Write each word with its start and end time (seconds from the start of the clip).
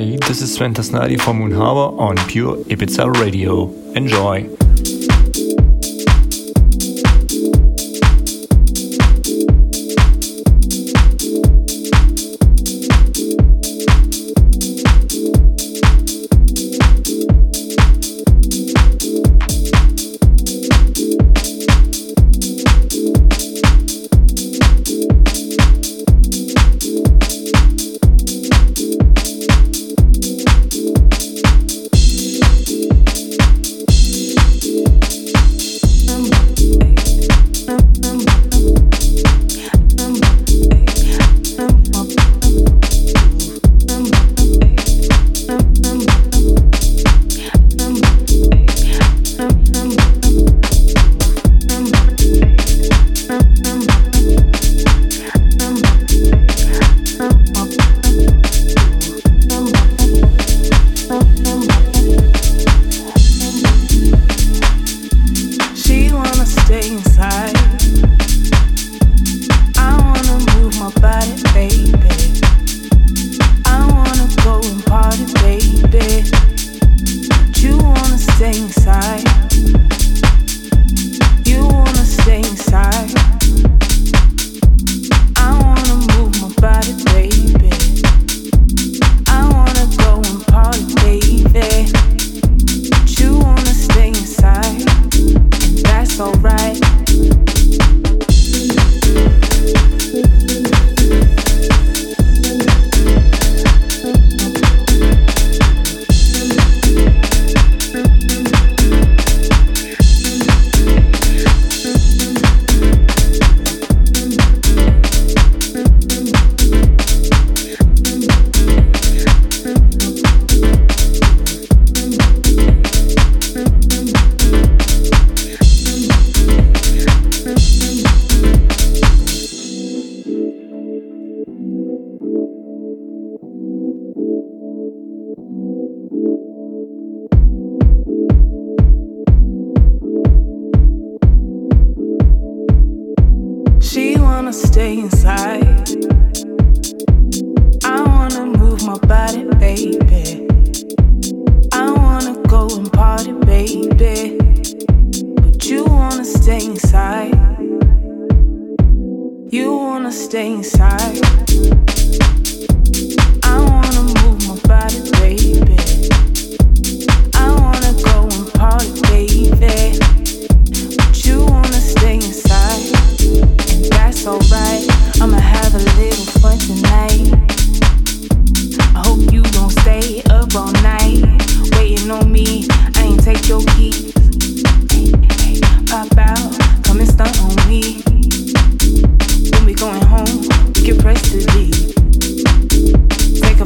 Hey, 0.00 0.16
this 0.16 0.40
is 0.40 0.54
Sven 0.54 0.72
Tasnadi 0.72 1.20
from 1.20 1.40
Moon 1.40 1.52
Harbour 1.52 1.94
on 2.00 2.16
Pure 2.26 2.64
Ibiza 2.70 3.12
Radio. 3.20 3.70
Enjoy! 3.92 4.59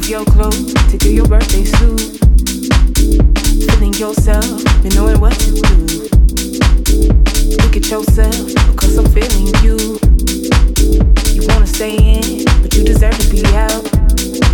your 0.09 0.25
clothes 0.25 0.73
to 0.91 0.97
do 0.97 1.11
your 1.11 1.27
birthday 1.27 1.63
suit. 1.63 2.19
Feeling 3.65 3.93
yourself 3.95 4.45
and 4.83 4.95
knowing 4.95 5.19
what 5.19 5.33
to 5.33 5.51
do. 5.51 6.01
Look 7.57 7.75
at 7.75 7.89
yourself 7.89 8.53
because 8.71 8.97
I'm 8.97 9.09
feeling 9.09 9.47
you. 9.63 9.97
You 11.33 11.47
wanna 11.47 11.65
stay 11.65 11.95
in, 11.97 12.45
but 12.61 12.75
you 12.75 12.83
deserve 12.83 13.17
to 13.17 13.29
be 13.31 13.43
out. 13.55 13.83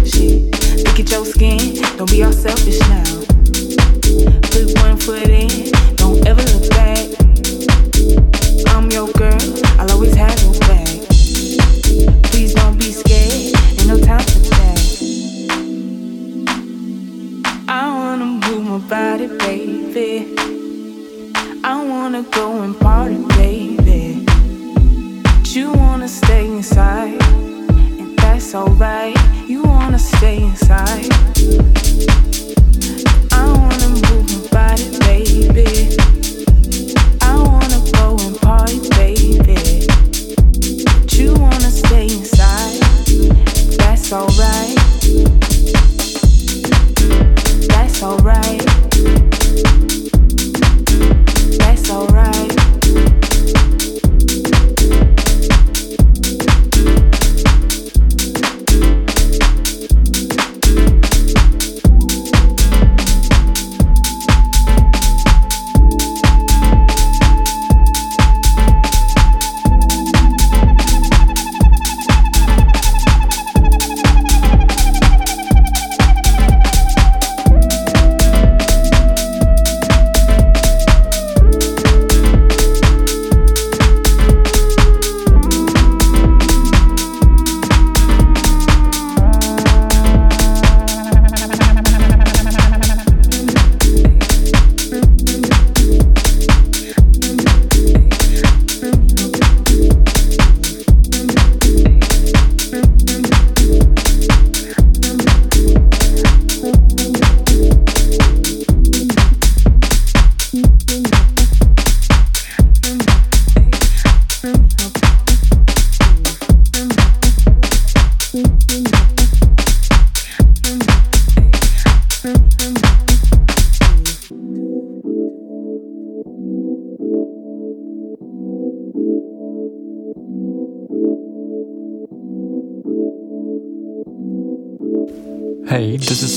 Shit, 0.07 0.85
look 0.85 0.99
at 0.99 1.11
your 1.11 1.25
skin, 1.25 1.81
don't 1.97 2.09
be 2.09 2.23
all 2.23 2.31
selfish 2.31 2.79
now. 2.87 3.03
Put 4.51 4.79
one 4.79 4.97
foot 4.97 5.27
in, 5.27 5.71
don't 5.95 6.25
ever 6.27 6.41
look 6.43 6.69
back. 6.69 7.10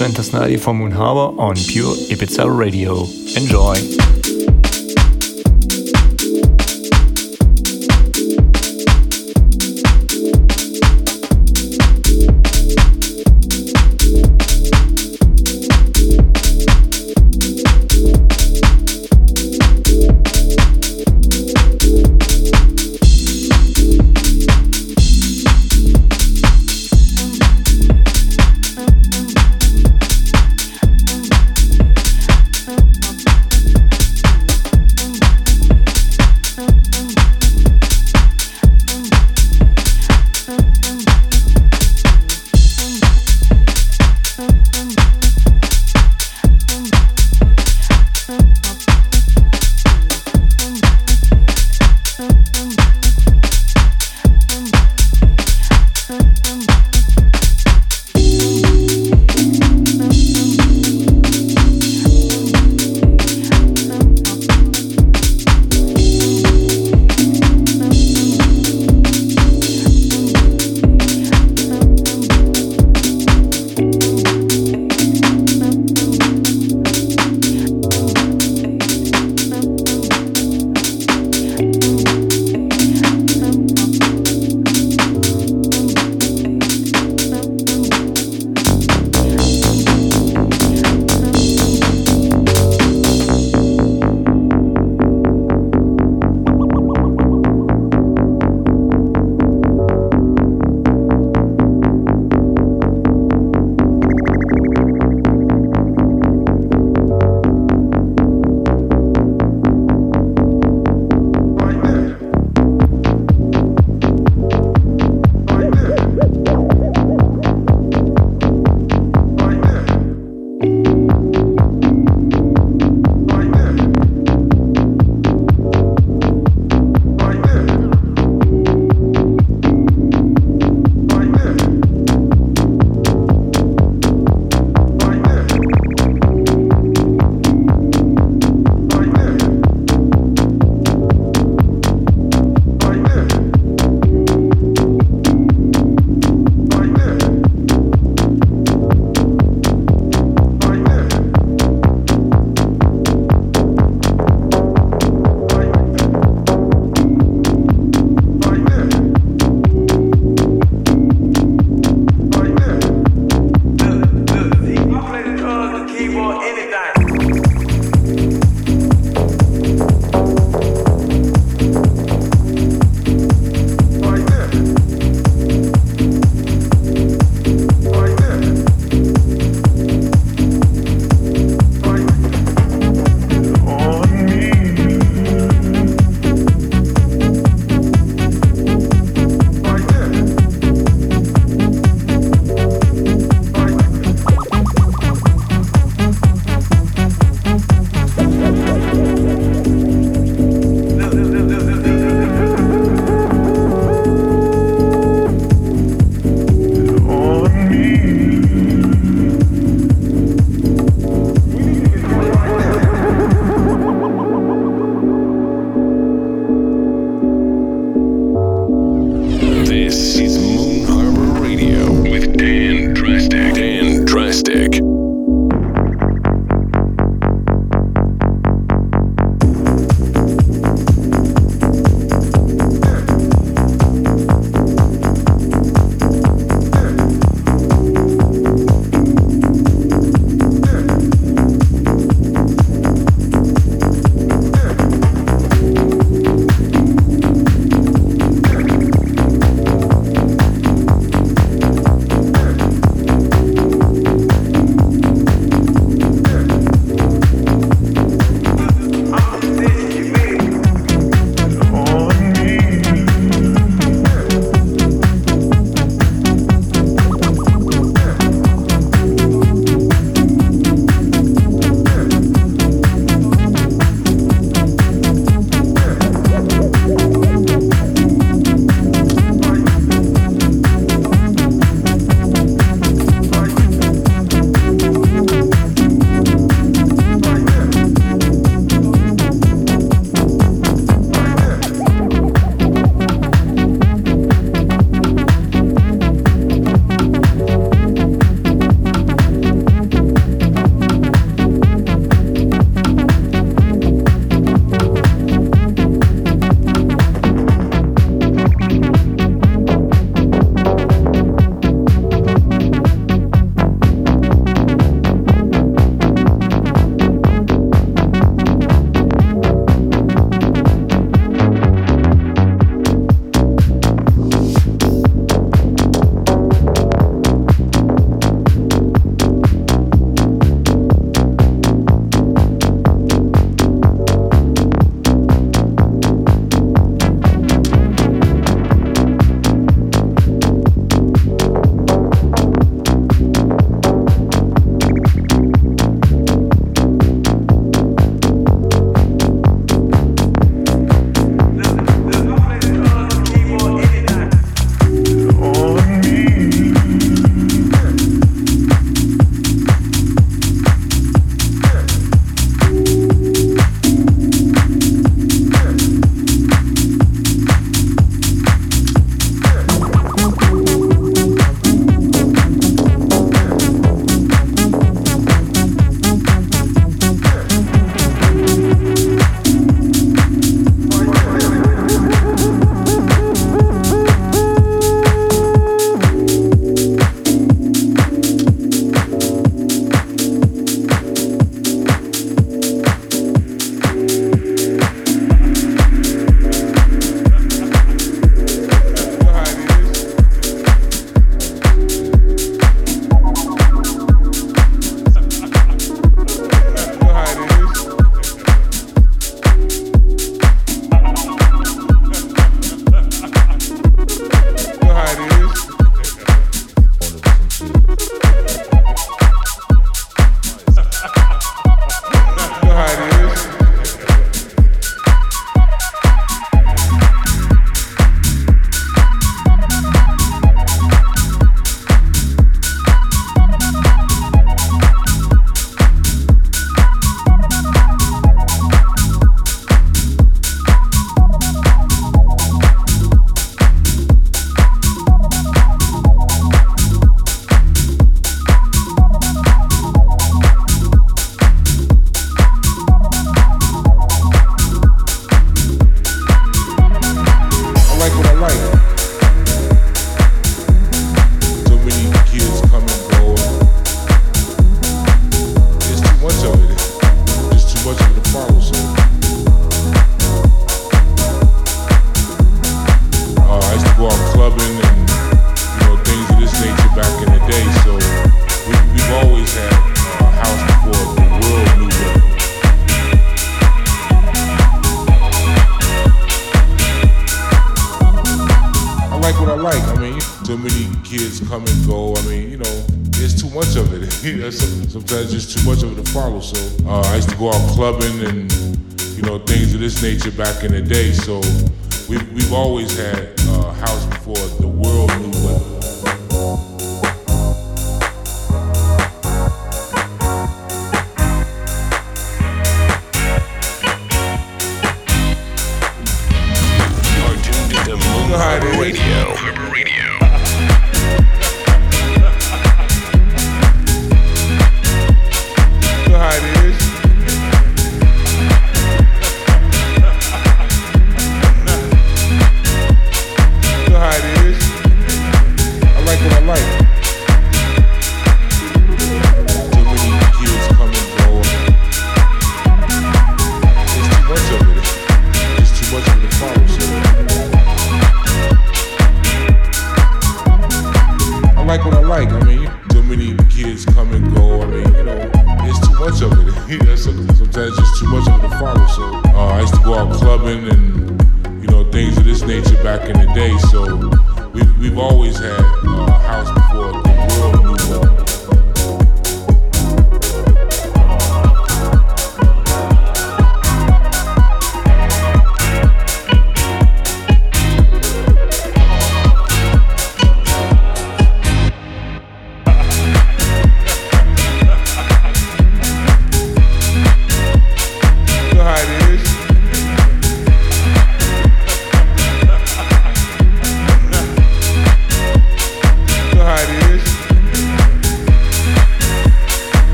Sven 0.00 0.12
Tasnadi 0.12 0.58
from 0.58 0.78
Moon 0.78 0.92
Harbour 0.92 1.38
on 1.38 1.56
Pure 1.56 1.94
Ibiza 2.08 2.48
Radio. 2.48 3.04
Enjoy! 3.36 4.19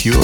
Pure 0.00 0.16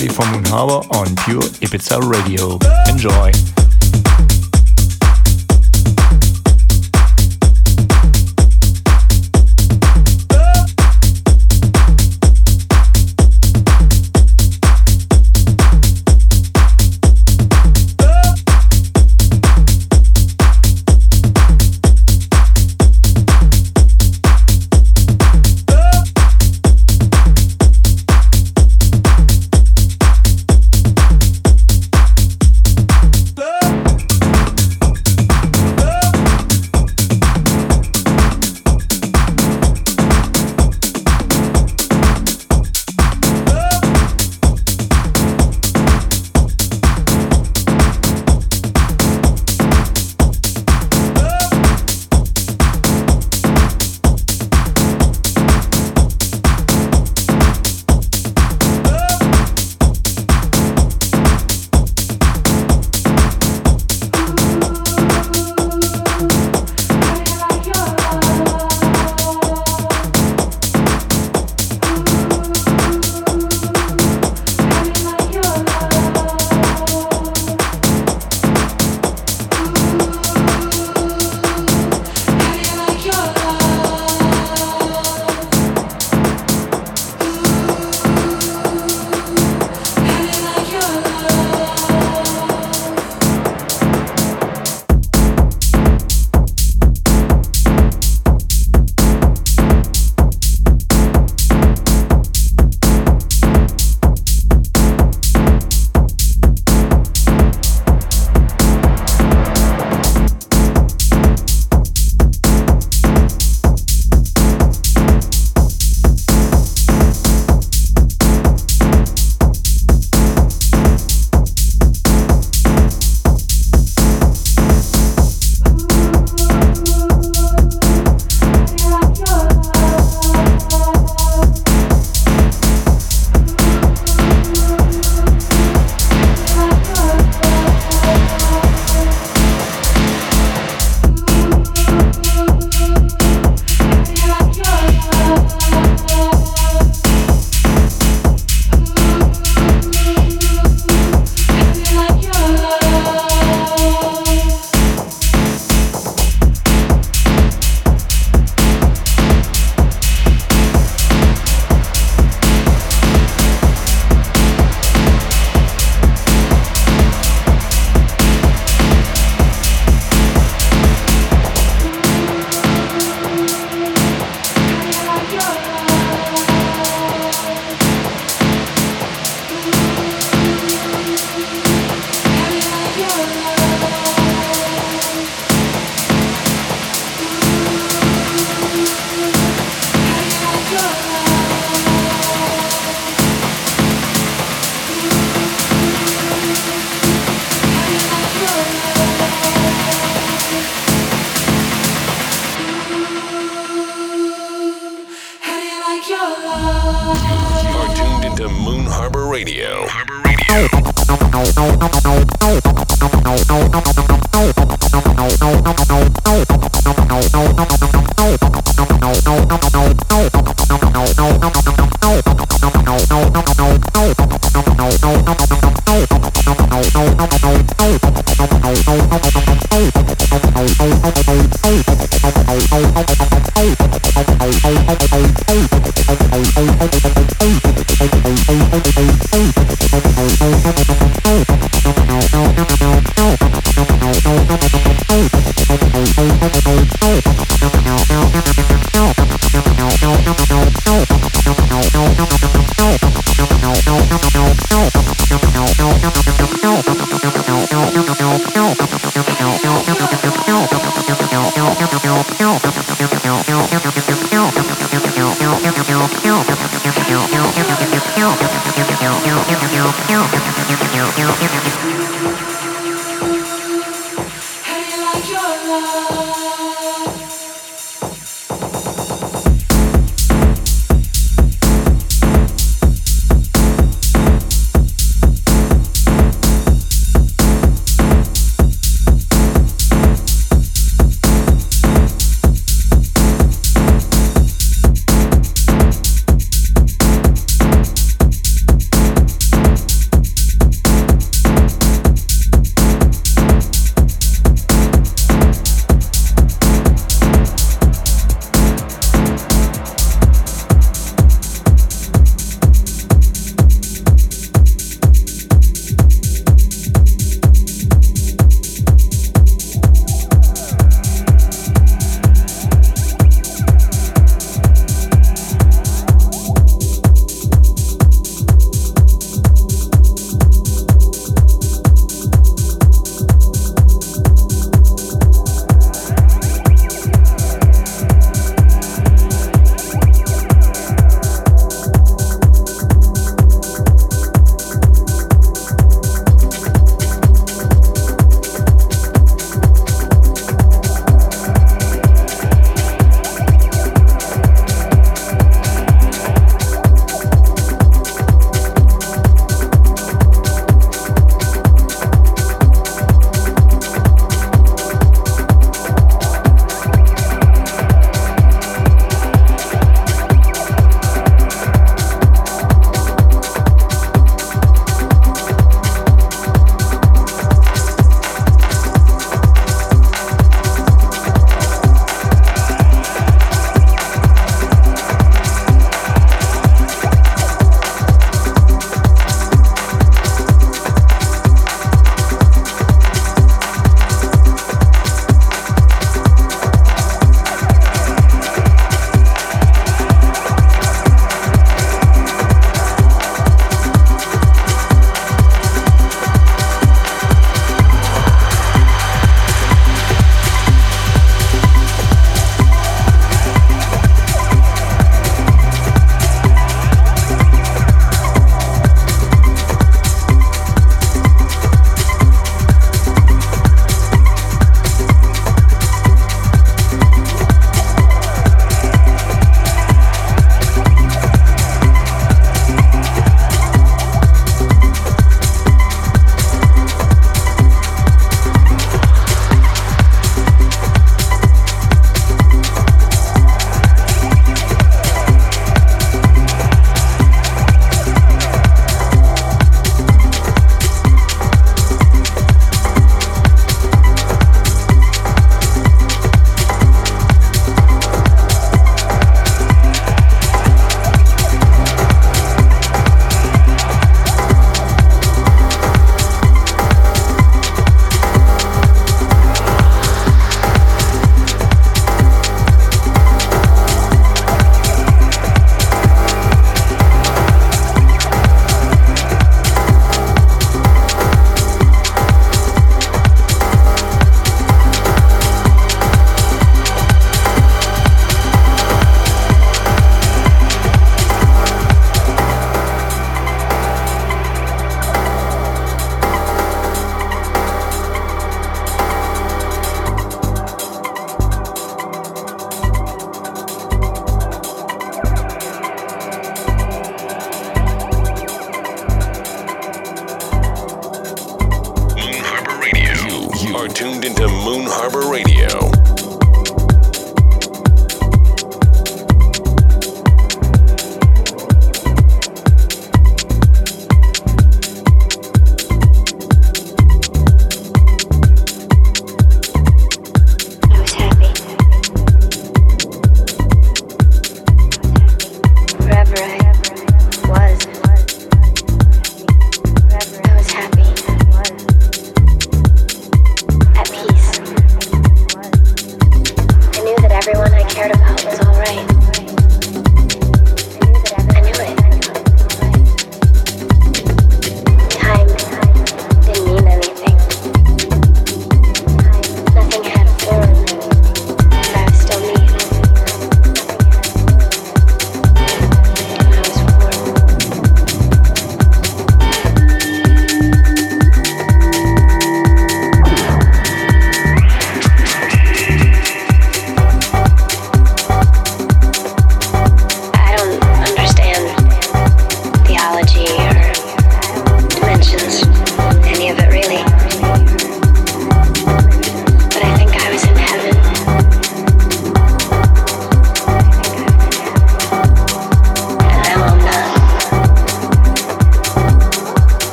is 0.00 0.16
from 0.16 0.30
Moon 0.32 0.44
Harbour 0.44 0.86
on 0.96 1.14
Pure 1.24 1.42
Ibiza 1.60 2.00
Radio. 2.00 2.58
Enjoy! 2.88 3.61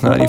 Sven 0.00 0.12
Tasnadi 0.12 0.28